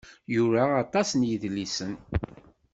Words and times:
Yura 0.33 0.63
aṭas 0.83 1.09
n 1.13 1.21
yedlisen. 1.29 1.93